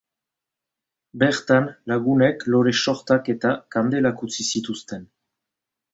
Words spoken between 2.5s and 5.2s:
lore-sortak eta kandelak utzi zituzten.